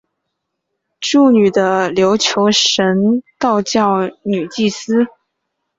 [0.99, 5.05] 祝女的琉球神道教女祭司。